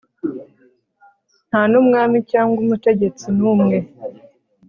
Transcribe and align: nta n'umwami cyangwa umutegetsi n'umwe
nta 1.49 1.61
n'umwami 1.71 2.17
cyangwa 2.31 2.55
umutegetsi 2.65 3.27
n'umwe 3.37 3.77